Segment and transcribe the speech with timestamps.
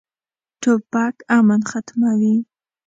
[0.61, 2.35] توپک امن ختموي.